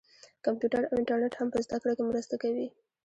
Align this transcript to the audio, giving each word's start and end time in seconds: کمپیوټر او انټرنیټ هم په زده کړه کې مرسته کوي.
کمپیوټر 0.45 0.83
او 0.89 0.93
انټرنیټ 0.99 1.33
هم 1.37 1.47
په 1.53 1.59
زده 1.65 1.77
کړه 1.81 1.93
کې 1.97 2.03
مرسته 2.09 2.35
کوي. 2.43 2.67